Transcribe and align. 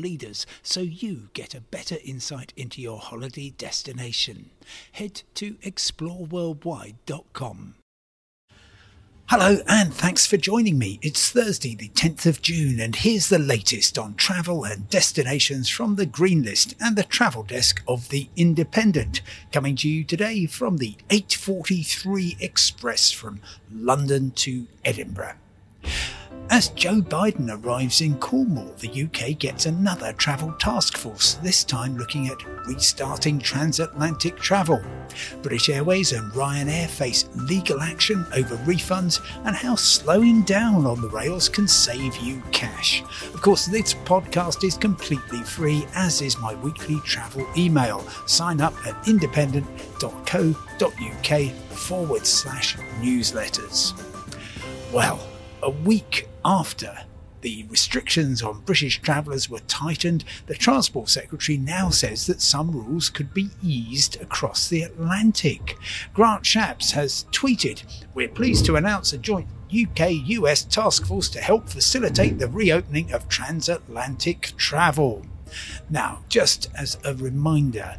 leaders 0.00 0.46
so 0.62 0.80
you 0.80 1.28
get 1.34 1.54
a 1.54 1.60
better 1.60 1.98
insight 2.04 2.54
into 2.56 2.80
your 2.80 2.98
holiday 2.98 3.50
destination. 3.50 4.48
Head 4.92 5.22
to 5.34 5.56
exploreworldwide.com. 5.56 7.74
Hello, 9.32 9.58
and 9.68 9.94
thanks 9.94 10.26
for 10.26 10.36
joining 10.36 10.76
me. 10.76 10.98
It's 11.02 11.30
Thursday, 11.30 11.76
the 11.76 11.90
10th 11.90 12.26
of 12.26 12.42
June, 12.42 12.80
and 12.80 12.96
here's 12.96 13.28
the 13.28 13.38
latest 13.38 13.96
on 13.96 14.16
travel 14.16 14.64
and 14.64 14.90
destinations 14.90 15.68
from 15.68 15.94
the 15.94 16.04
Green 16.04 16.42
List 16.42 16.74
and 16.80 16.96
the 16.96 17.04
travel 17.04 17.44
desk 17.44 17.80
of 17.86 18.08
The 18.08 18.28
Independent. 18.34 19.22
Coming 19.52 19.76
to 19.76 19.88
you 19.88 20.02
today 20.02 20.46
from 20.46 20.78
the 20.78 20.96
843 21.10 22.38
Express 22.40 23.12
from 23.12 23.40
London 23.72 24.32
to 24.32 24.66
Edinburgh. 24.84 25.36
As 26.52 26.70
Joe 26.70 27.00
Biden 27.00 27.48
arrives 27.48 28.00
in 28.00 28.18
Cornwall, 28.18 28.74
the 28.80 29.04
UK 29.04 29.38
gets 29.38 29.66
another 29.66 30.12
travel 30.14 30.52
task 30.58 30.96
force, 30.96 31.34
this 31.34 31.62
time 31.62 31.96
looking 31.96 32.26
at 32.26 32.44
restarting 32.66 33.38
transatlantic 33.38 34.36
travel. 34.36 34.82
British 35.42 35.68
Airways 35.68 36.10
and 36.10 36.32
Ryanair 36.32 36.88
face 36.88 37.28
legal 37.36 37.80
action 37.80 38.26
over 38.34 38.56
refunds 38.64 39.20
and 39.44 39.54
how 39.54 39.76
slowing 39.76 40.42
down 40.42 40.86
on 40.86 41.00
the 41.00 41.08
rails 41.10 41.48
can 41.48 41.68
save 41.68 42.16
you 42.16 42.42
cash. 42.50 43.04
Of 43.32 43.42
course, 43.42 43.66
this 43.66 43.94
podcast 43.94 44.64
is 44.64 44.76
completely 44.76 45.44
free, 45.44 45.86
as 45.94 46.20
is 46.20 46.36
my 46.40 46.56
weekly 46.56 46.98
travel 47.04 47.46
email. 47.56 48.00
Sign 48.26 48.60
up 48.60 48.74
at 48.88 49.06
independent.co.uk 49.06 51.52
forward 51.78 52.26
slash 52.26 52.76
newsletters. 53.00 53.94
Well, 54.92 55.20
a 55.62 55.70
week 55.70 56.26
after 56.44 56.98
the 57.40 57.64
restrictions 57.68 58.42
on 58.42 58.60
British 58.60 59.00
travellers 59.00 59.48
were 59.48 59.60
tightened, 59.60 60.24
the 60.46 60.54
Transport 60.54 61.08
Secretary 61.08 61.56
now 61.56 61.88
says 61.90 62.26
that 62.26 62.42
some 62.42 62.70
rules 62.70 63.08
could 63.08 63.32
be 63.32 63.50
eased 63.62 64.20
across 64.20 64.68
the 64.68 64.82
Atlantic. 64.82 65.78
Grant 66.12 66.44
Shapps 66.44 66.92
has 66.92 67.24
tweeted, 67.32 67.82
We're 68.14 68.28
pleased 68.28 68.66
to 68.66 68.76
announce 68.76 69.12
a 69.12 69.18
joint 69.18 69.48
UK 69.72 70.10
US 70.26 70.64
task 70.64 71.06
force 71.06 71.28
to 71.30 71.40
help 71.40 71.68
facilitate 71.68 72.38
the 72.38 72.48
reopening 72.48 73.12
of 73.12 73.28
transatlantic 73.28 74.52
travel. 74.56 75.24
Now, 75.88 76.24
just 76.28 76.68
as 76.74 76.98
a 77.04 77.14
reminder, 77.14 77.96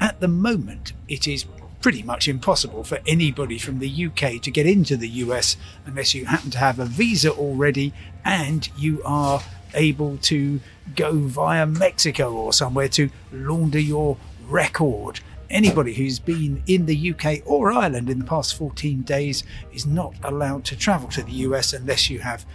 at 0.00 0.20
the 0.20 0.28
moment 0.28 0.92
it 1.08 1.26
is 1.26 1.46
pretty 1.82 2.02
much 2.02 2.28
impossible 2.28 2.84
for 2.84 3.00
anybody 3.06 3.58
from 3.58 3.80
the 3.80 4.06
UK 4.06 4.40
to 4.40 4.50
get 4.50 4.66
into 4.66 4.96
the 4.96 5.08
US 5.08 5.56
unless 5.84 6.14
you 6.14 6.24
happen 6.24 6.50
to 6.52 6.58
have 6.58 6.78
a 6.78 6.84
visa 6.84 7.30
already 7.30 7.92
and 8.24 8.68
you 8.78 9.02
are 9.04 9.42
able 9.74 10.16
to 10.18 10.60
go 10.94 11.12
via 11.12 11.66
Mexico 11.66 12.32
or 12.32 12.52
somewhere 12.52 12.88
to 12.88 13.10
launder 13.32 13.80
your 13.80 14.16
record. 14.48 15.20
Anybody 15.50 15.92
who's 15.92 16.18
been 16.18 16.62
in 16.66 16.86
the 16.86 17.10
UK 17.12 17.42
or 17.44 17.72
Ireland 17.72 18.08
in 18.08 18.20
the 18.20 18.24
past 18.24 18.56
14 18.56 19.02
days 19.02 19.42
is 19.72 19.84
not 19.84 20.14
allowed 20.22 20.64
to 20.66 20.76
travel 20.76 21.08
to 21.10 21.22
the 21.22 21.32
US 21.32 21.72
unless 21.72 22.08
you 22.08 22.20
have 22.20 22.46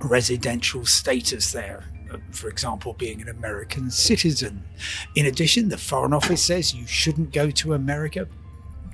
residential 0.00 0.86
status 0.86 1.52
there 1.52 1.84
for 2.30 2.48
example, 2.48 2.94
being 2.94 3.20
an 3.20 3.28
American 3.28 3.90
citizen. 3.90 4.64
In 5.14 5.26
addition, 5.26 5.68
the 5.68 5.78
Foreign 5.78 6.12
Office 6.12 6.42
says 6.42 6.74
you 6.74 6.86
shouldn't 6.86 7.32
go 7.32 7.50
to 7.50 7.74
America 7.74 8.28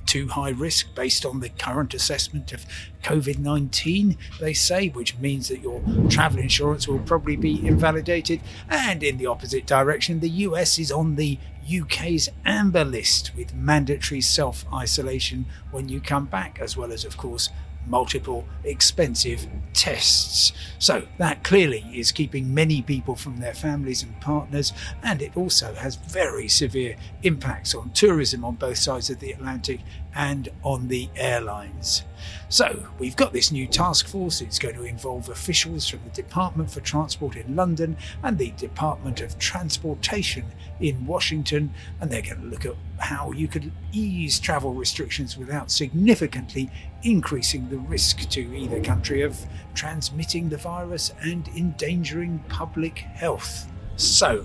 too 0.05 0.27
high 0.27 0.49
risk 0.49 0.93
based 0.95 1.25
on 1.25 1.39
the 1.39 1.49
current 1.49 1.93
assessment 1.93 2.53
of 2.53 2.65
COVID 3.03 3.39
19, 3.39 4.17
they 4.39 4.53
say, 4.53 4.89
which 4.89 5.17
means 5.17 5.47
that 5.49 5.61
your 5.61 5.81
travel 6.09 6.39
insurance 6.39 6.87
will 6.87 6.99
probably 6.99 7.35
be 7.35 7.65
invalidated. 7.67 8.41
And 8.69 9.03
in 9.03 9.17
the 9.17 9.25
opposite 9.25 9.65
direction, 9.65 10.19
the 10.19 10.29
US 10.29 10.79
is 10.79 10.91
on 10.91 11.15
the 11.15 11.39
UK's 11.67 12.29
amber 12.45 12.85
list 12.85 13.31
with 13.35 13.55
mandatory 13.55 14.21
self 14.21 14.65
isolation 14.71 15.45
when 15.71 15.89
you 15.89 15.99
come 15.99 16.25
back, 16.25 16.59
as 16.59 16.77
well 16.77 16.91
as, 16.91 17.03
of 17.03 17.17
course, 17.17 17.49
multiple 17.87 18.47
expensive 18.63 19.47
tests. 19.73 20.51
So 20.79 21.07
that 21.17 21.43
clearly 21.43 21.85
is 21.93 22.11
keeping 22.11 22.53
many 22.53 22.81
people 22.81 23.15
from 23.15 23.37
their 23.37 23.53
families 23.53 24.03
and 24.03 24.19
partners, 24.21 24.73
and 25.03 25.21
it 25.21 25.35
also 25.35 25.73
has 25.75 25.95
very 25.95 26.47
severe 26.47 26.95
impacts 27.23 27.75
on 27.75 27.91
tourism 27.91 28.43
on 28.43 28.55
both 28.55 28.77
sides 28.77 29.09
of 29.09 29.19
the 29.19 29.31
Atlantic 29.31 29.81
and 30.13 30.49
on 30.63 30.87
the 30.87 31.09
airlines. 31.15 32.03
So, 32.49 32.87
we've 32.99 33.15
got 33.15 33.33
this 33.33 33.51
new 33.51 33.67
task 33.67 34.07
force. 34.07 34.41
It's 34.41 34.59
going 34.59 34.75
to 34.75 34.83
involve 34.83 35.29
officials 35.29 35.87
from 35.87 36.01
the 36.03 36.11
Department 36.11 36.71
for 36.71 36.79
Transport 36.81 37.35
in 37.35 37.55
London 37.55 37.97
and 38.23 38.37
the 38.37 38.51
Department 38.51 39.21
of 39.21 39.37
Transportation 39.39 40.45
in 40.79 41.05
Washington, 41.05 41.73
and 41.99 42.09
they're 42.09 42.21
going 42.21 42.41
to 42.41 42.47
look 42.47 42.65
at 42.65 42.75
how 42.99 43.31
you 43.31 43.47
could 43.47 43.71
ease 43.91 44.39
travel 44.39 44.73
restrictions 44.73 45.37
without 45.37 45.71
significantly 45.71 46.69
increasing 47.03 47.69
the 47.69 47.77
risk 47.77 48.29
to 48.29 48.41
either 48.55 48.81
country 48.81 49.21
of 49.21 49.45
transmitting 49.73 50.49
the 50.49 50.57
virus 50.57 51.11
and 51.21 51.47
endangering 51.49 52.43
public 52.49 52.99
health. 52.99 53.71
So, 53.97 54.39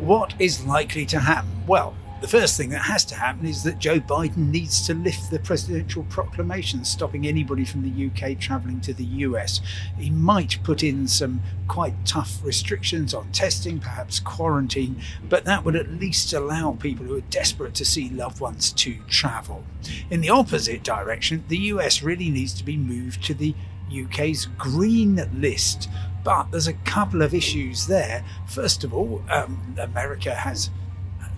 what 0.00 0.34
is 0.38 0.64
likely 0.64 1.04
to 1.06 1.18
happen? 1.18 1.50
Well, 1.66 1.94
the 2.20 2.28
first 2.28 2.56
thing 2.56 2.70
that 2.70 2.82
has 2.82 3.04
to 3.06 3.14
happen 3.14 3.46
is 3.46 3.62
that 3.62 3.78
Joe 3.78 4.00
Biden 4.00 4.50
needs 4.50 4.84
to 4.86 4.94
lift 4.94 5.30
the 5.30 5.38
presidential 5.38 6.02
proclamation 6.04 6.84
stopping 6.84 7.26
anybody 7.26 7.64
from 7.64 7.82
the 7.82 8.06
UK 8.06 8.38
travelling 8.38 8.80
to 8.82 8.92
the 8.92 9.04
US. 9.04 9.60
He 9.96 10.10
might 10.10 10.58
put 10.64 10.82
in 10.82 11.06
some 11.06 11.40
quite 11.68 11.94
tough 12.04 12.40
restrictions 12.42 13.14
on 13.14 13.30
testing, 13.30 13.78
perhaps 13.78 14.18
quarantine, 14.18 15.00
but 15.28 15.44
that 15.44 15.64
would 15.64 15.76
at 15.76 15.92
least 15.92 16.32
allow 16.32 16.72
people 16.72 17.06
who 17.06 17.16
are 17.16 17.22
desperate 17.22 17.74
to 17.74 17.84
see 17.84 18.08
loved 18.08 18.40
ones 18.40 18.72
to 18.72 18.96
travel. 19.08 19.64
In 20.10 20.20
the 20.20 20.30
opposite 20.30 20.82
direction, 20.82 21.44
the 21.46 21.58
US 21.58 22.02
really 22.02 22.30
needs 22.30 22.52
to 22.54 22.64
be 22.64 22.76
moved 22.76 23.22
to 23.24 23.34
the 23.34 23.54
UK's 23.92 24.46
green 24.58 25.28
list. 25.40 25.88
But 26.24 26.50
there's 26.50 26.66
a 26.66 26.74
couple 26.74 27.22
of 27.22 27.32
issues 27.32 27.86
there. 27.86 28.24
First 28.46 28.84
of 28.84 28.92
all, 28.92 29.22
um, 29.30 29.76
America 29.78 30.34
has 30.34 30.70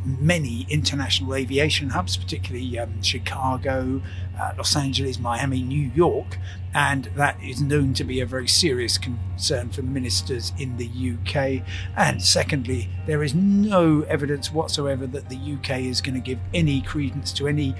many 0.04 0.66
international 0.68 1.34
aviation 1.34 1.90
hubs, 1.90 2.16
particularly 2.16 2.78
um, 2.78 3.02
Chicago, 3.02 4.02
uh, 4.40 4.52
Los 4.56 4.74
Angeles, 4.76 5.18
Miami, 5.18 5.62
New 5.62 5.90
York, 5.94 6.38
and 6.72 7.06
that 7.16 7.42
is 7.42 7.60
known 7.60 7.94
to 7.94 8.04
be 8.04 8.20
a 8.20 8.26
very 8.26 8.46
serious 8.46 8.96
concern 8.96 9.70
for 9.70 9.82
ministers 9.82 10.52
in 10.58 10.76
the 10.76 10.86
UK. 10.86 11.66
And 11.96 12.22
secondly, 12.22 12.88
there 13.06 13.22
is 13.22 13.34
no 13.34 14.02
evidence 14.02 14.52
whatsoever 14.52 15.06
that 15.08 15.28
the 15.28 15.36
UK 15.36 15.80
is 15.80 16.00
going 16.00 16.14
to 16.14 16.20
give 16.20 16.38
any 16.54 16.80
credence 16.80 17.32
to 17.34 17.48
any 17.48 17.74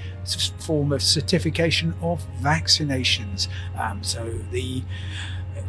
form 0.59 0.93
of 0.93 1.03
certification 1.03 1.95
of 2.03 2.27
vaccinations. 2.41 3.49
Um, 3.79 4.03
so 4.03 4.41
the 4.51 4.83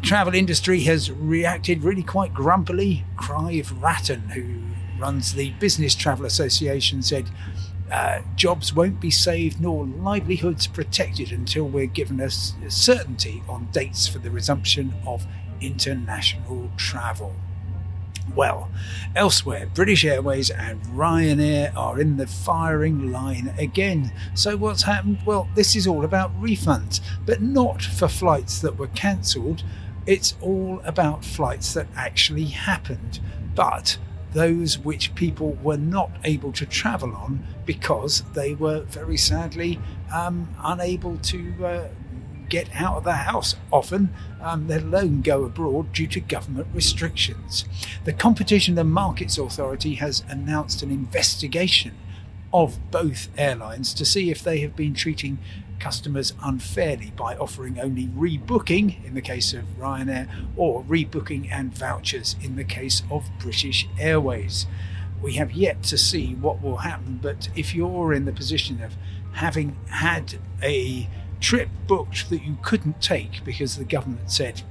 travel 0.02 0.34
industry 0.34 0.80
has 0.80 1.10
reacted 1.10 1.84
really 1.84 2.02
quite 2.02 2.34
grumpily. 2.34 3.04
Clive 3.16 3.72
Wratten, 3.80 4.30
who 4.30 4.62
runs 5.02 5.34
the 5.34 5.50
Business 5.58 5.94
Travel 5.94 6.24
Association, 6.24 7.02
said 7.02 7.28
uh, 7.90 8.22
jobs 8.36 8.72
won't 8.72 9.00
be 9.00 9.10
saved 9.10 9.60
nor 9.60 9.84
livelihoods 9.84 10.66
protected 10.66 11.32
until 11.32 11.64
we're 11.64 11.86
given 11.86 12.20
a 12.20 12.30
certainty 12.30 13.42
on 13.48 13.68
dates 13.72 14.08
for 14.08 14.18
the 14.18 14.30
resumption 14.30 14.94
of 15.04 15.26
international 15.60 16.70
travel. 16.76 17.34
Well, 18.36 18.70
elsewhere, 19.16 19.68
British 19.74 20.04
Airways 20.04 20.48
and 20.48 20.80
Ryanair 20.84 21.76
are 21.76 22.00
in 22.00 22.16
the 22.16 22.26
firing 22.26 23.10
line 23.10 23.52
again. 23.58 24.12
So, 24.34 24.56
what's 24.56 24.82
happened? 24.82 25.18
Well, 25.26 25.48
this 25.56 25.74
is 25.74 25.86
all 25.86 26.04
about 26.04 26.40
refunds, 26.40 27.00
but 27.26 27.42
not 27.42 27.82
for 27.82 28.06
flights 28.08 28.60
that 28.60 28.78
were 28.78 28.86
cancelled. 28.86 29.64
It's 30.06 30.34
all 30.40 30.80
about 30.84 31.24
flights 31.24 31.74
that 31.74 31.88
actually 31.96 32.46
happened, 32.46 33.20
but 33.54 33.98
those 34.32 34.78
which 34.78 35.14
people 35.14 35.52
were 35.62 35.76
not 35.76 36.10
able 36.24 36.52
to 36.52 36.66
travel 36.66 37.14
on 37.14 37.44
because 37.66 38.22
they 38.34 38.54
were 38.54 38.80
very 38.80 39.16
sadly 39.16 39.78
um, 40.12 40.48
unable 40.62 41.18
to 41.18 41.54
uh, 41.64 41.88
get 42.48 42.68
out 42.74 42.98
of 42.98 43.04
the 43.04 43.14
house 43.14 43.56
often, 43.72 44.12
um, 44.42 44.68
let 44.68 44.82
alone 44.82 45.22
go 45.22 45.44
abroad 45.44 45.90
due 45.92 46.06
to 46.06 46.20
government 46.20 46.66
restrictions. 46.74 47.64
The 48.04 48.12
Competition 48.12 48.76
and 48.78 48.92
Markets 48.92 49.38
Authority 49.38 49.94
has 49.94 50.22
announced 50.28 50.82
an 50.82 50.90
investigation 50.90 51.94
of 52.52 52.78
both 52.90 53.28
airlines 53.36 53.94
to 53.94 54.04
see 54.04 54.30
if 54.30 54.42
they 54.42 54.60
have 54.60 54.76
been 54.76 54.94
treating 54.94 55.38
customers 55.78 56.32
unfairly 56.42 57.12
by 57.16 57.34
offering 57.36 57.80
only 57.80 58.06
rebooking 58.08 59.04
in 59.04 59.14
the 59.14 59.20
case 59.20 59.52
of 59.52 59.64
Ryanair 59.78 60.28
or 60.56 60.84
rebooking 60.84 61.50
and 61.50 61.76
vouchers 61.76 62.36
in 62.40 62.54
the 62.54 62.64
case 62.64 63.02
of 63.10 63.28
British 63.40 63.88
Airways. 63.98 64.66
We 65.20 65.34
have 65.34 65.52
yet 65.52 65.82
to 65.84 65.98
see 65.98 66.34
what 66.34 66.62
will 66.62 66.78
happen, 66.78 67.18
but 67.20 67.48
if 67.56 67.74
you're 67.74 68.12
in 68.12 68.26
the 68.26 68.32
position 68.32 68.82
of 68.82 68.96
having 69.32 69.76
had 69.88 70.38
a 70.62 71.08
trip 71.40 71.68
booked 71.88 72.30
that 72.30 72.44
you 72.44 72.56
couldn't 72.62 73.00
take 73.00 73.44
because 73.44 73.76
the 73.76 73.84
government 73.84 74.30
said 74.30 74.62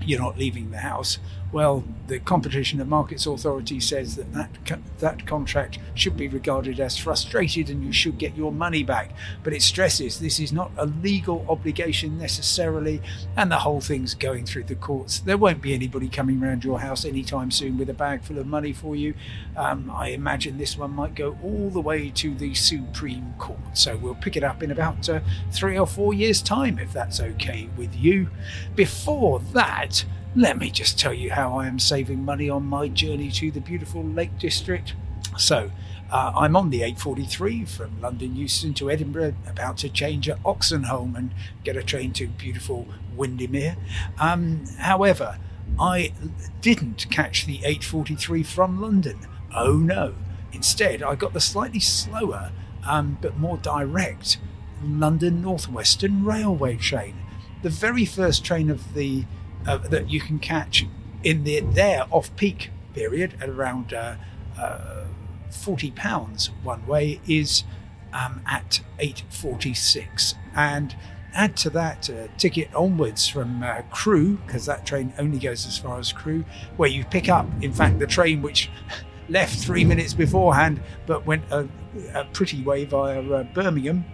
you're 0.00 0.20
not 0.20 0.38
leaving 0.38 0.70
the 0.70 0.78
house. 0.78 1.18
Well, 1.52 1.84
the 2.06 2.18
Competition 2.18 2.80
and 2.80 2.88
Markets 2.88 3.26
Authority 3.26 3.78
says 3.78 4.16
that 4.16 4.32
that, 4.32 4.80
that 5.00 5.26
contract 5.26 5.78
should 5.94 6.16
be 6.16 6.26
regarded 6.26 6.80
as 6.80 6.96
frustrated 6.96 7.68
and 7.68 7.84
you 7.84 7.92
should 7.92 8.16
get 8.16 8.34
your 8.34 8.50
money 8.50 8.82
back. 8.82 9.10
But 9.44 9.52
it 9.52 9.60
stresses 9.60 10.18
this 10.18 10.40
is 10.40 10.50
not 10.50 10.70
a 10.78 10.86
legal 10.86 11.44
obligation 11.50 12.16
necessarily, 12.16 13.02
and 13.36 13.52
the 13.52 13.58
whole 13.58 13.82
thing's 13.82 14.14
going 14.14 14.46
through 14.46 14.64
the 14.64 14.74
courts. 14.74 15.20
There 15.20 15.36
won't 15.36 15.60
be 15.60 15.74
anybody 15.74 16.08
coming 16.08 16.42
around 16.42 16.64
your 16.64 16.80
house 16.80 17.04
anytime 17.04 17.50
soon 17.50 17.76
with 17.76 17.90
a 17.90 17.94
bag 17.94 18.22
full 18.22 18.38
of 18.38 18.46
money 18.46 18.72
for 18.72 18.96
you. 18.96 19.12
Um, 19.54 19.90
I 19.90 20.08
imagine 20.08 20.56
this 20.56 20.78
one 20.78 20.94
might 20.94 21.14
go 21.14 21.36
all 21.42 21.68
the 21.68 21.80
way 21.80 22.08
to 22.16 22.34
the 22.34 22.54
Supreme 22.54 23.34
Court. 23.38 23.58
So 23.74 23.96
we'll 23.96 24.14
pick 24.14 24.38
it 24.38 24.42
up 24.42 24.62
in 24.62 24.70
about 24.70 25.06
uh, 25.08 25.20
three 25.50 25.78
or 25.78 25.86
four 25.86 26.14
years' 26.14 26.40
time 26.40 26.78
if 26.78 26.94
that's 26.94 27.20
okay 27.20 27.68
with 27.76 27.94
you. 27.94 28.28
Before 28.74 29.40
that, 29.52 30.06
let 30.34 30.58
me 30.58 30.70
just 30.70 30.98
tell 30.98 31.12
you 31.12 31.30
how 31.30 31.58
I 31.58 31.66
am 31.66 31.78
saving 31.78 32.24
money 32.24 32.48
on 32.48 32.64
my 32.64 32.88
journey 32.88 33.30
to 33.32 33.50
the 33.50 33.60
beautiful 33.60 34.02
Lake 34.02 34.38
District. 34.38 34.94
So, 35.36 35.70
uh, 36.10 36.32
I'm 36.36 36.56
on 36.56 36.70
the 36.70 36.82
843 36.82 37.64
from 37.64 38.00
London 38.00 38.36
Euston 38.36 38.74
to 38.74 38.90
Edinburgh, 38.90 39.34
about 39.46 39.78
to 39.78 39.88
change 39.88 40.28
at 40.28 40.42
Oxenholme 40.42 41.16
and 41.16 41.30
get 41.64 41.76
a 41.76 41.82
train 41.82 42.12
to 42.14 42.26
beautiful 42.26 42.86
Windermere. 43.16 43.76
Um, 44.18 44.66
however, 44.78 45.38
I 45.78 46.12
didn't 46.60 47.10
catch 47.10 47.46
the 47.46 47.58
843 47.58 48.42
from 48.42 48.80
London. 48.80 49.20
Oh 49.54 49.76
no. 49.76 50.14
Instead, 50.52 51.02
I 51.02 51.14
got 51.14 51.32
the 51.32 51.40
slightly 51.40 51.80
slower 51.80 52.52
um, 52.86 53.18
but 53.20 53.38
more 53.38 53.56
direct 53.58 54.38
London 54.82 55.42
Northwestern 55.42 56.24
Railway 56.24 56.76
train. 56.76 57.16
The 57.62 57.70
very 57.70 58.04
first 58.04 58.44
train 58.44 58.70
of 58.70 58.94
the 58.94 59.24
uh, 59.66 59.78
that 59.78 60.10
you 60.10 60.20
can 60.20 60.38
catch 60.38 60.86
in 61.22 61.44
the 61.44 61.60
their 61.60 62.06
off-peak 62.10 62.70
period 62.94 63.36
at 63.40 63.48
around 63.48 63.92
uh, 63.92 64.16
uh, 64.58 65.04
forty 65.50 65.90
pounds 65.90 66.50
one 66.62 66.86
way 66.86 67.20
is 67.26 67.64
um, 68.12 68.42
at 68.46 68.80
eight 68.98 69.22
forty-six, 69.30 70.34
and 70.54 70.94
add 71.34 71.56
to 71.56 71.70
that 71.70 72.08
a 72.08 72.28
ticket 72.36 72.74
onwards 72.74 73.26
from 73.26 73.62
uh, 73.62 73.82
Crewe 73.90 74.38
because 74.46 74.66
that 74.66 74.84
train 74.84 75.12
only 75.18 75.38
goes 75.38 75.66
as 75.66 75.78
far 75.78 75.98
as 75.98 76.12
Crewe, 76.12 76.44
where 76.76 76.90
you 76.90 77.04
pick 77.04 77.28
up, 77.28 77.46
in 77.62 77.72
fact, 77.72 77.98
the 77.98 78.06
train 78.06 78.42
which 78.42 78.70
left 79.28 79.58
three 79.58 79.84
minutes 79.84 80.12
beforehand 80.12 80.80
but 81.06 81.24
went 81.24 81.42
a, 81.50 81.66
a 82.12 82.24
pretty 82.32 82.62
way 82.62 82.84
via 82.84 83.22
uh, 83.22 83.44
Birmingham 83.54 84.04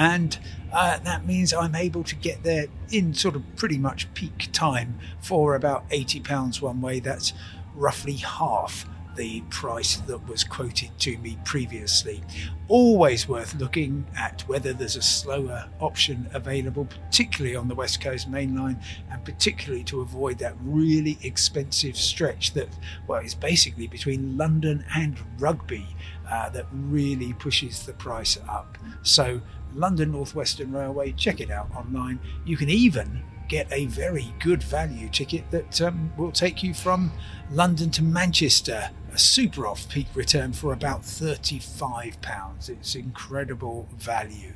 and 0.00 0.38
uh, 0.72 0.98
that 1.00 1.26
means 1.26 1.52
I'm 1.52 1.74
able 1.74 2.04
to 2.04 2.14
get 2.14 2.42
there 2.42 2.68
in 2.90 3.12
sort 3.12 3.36
of 3.36 3.42
pretty 3.56 3.76
much 3.76 4.12
peak 4.14 4.48
time 4.50 4.98
for 5.20 5.54
about 5.54 5.86
£80 5.90 6.62
one 6.62 6.80
way. 6.80 7.00
That's 7.00 7.34
roughly 7.74 8.14
half 8.14 8.86
the 9.16 9.40
price 9.50 9.96
that 9.96 10.26
was 10.28 10.44
quoted 10.44 10.90
to 10.98 11.18
me 11.18 11.38
previously. 11.44 12.22
Always 12.68 13.28
worth 13.28 13.54
looking 13.54 14.06
at 14.16 14.42
whether 14.42 14.72
there's 14.72 14.96
a 14.96 15.02
slower 15.02 15.68
option 15.80 16.28
available, 16.32 16.84
particularly 16.84 17.56
on 17.56 17.68
the 17.68 17.74
West 17.74 18.00
Coast 18.00 18.28
Main 18.28 18.56
Line, 18.56 18.80
and 19.10 19.24
particularly 19.24 19.84
to 19.84 20.00
avoid 20.00 20.38
that 20.38 20.54
really 20.62 21.18
expensive 21.22 21.96
stretch 21.96 22.52
that, 22.54 22.68
well, 23.06 23.20
is 23.20 23.34
basically 23.34 23.86
between 23.86 24.36
London 24.36 24.84
and 24.94 25.18
Rugby 25.38 25.86
uh, 26.30 26.48
that 26.50 26.66
really 26.72 27.32
pushes 27.34 27.84
the 27.84 27.92
price 27.94 28.38
up. 28.48 28.78
So 29.02 29.40
London 29.74 30.12
Northwestern 30.12 30.72
Railway. 30.72 31.12
Check 31.12 31.40
it 31.40 31.50
out 31.50 31.70
online. 31.74 32.18
You 32.44 32.56
can 32.56 32.70
even 32.70 33.22
get 33.48 33.66
a 33.72 33.86
very 33.86 34.32
good 34.38 34.62
value 34.62 35.08
ticket 35.08 35.50
that 35.50 35.80
um, 35.80 36.12
will 36.16 36.30
take 36.30 36.62
you 36.62 36.72
from 36.72 37.10
London 37.52 37.90
to 37.90 38.02
Manchester, 38.04 38.90
a 39.12 39.18
super 39.18 39.66
off 39.66 39.88
peak 39.88 40.06
return 40.14 40.52
for 40.52 40.72
about 40.72 41.02
£35. 41.02 42.68
It's 42.68 42.94
incredible 42.94 43.88
value. 43.96 44.52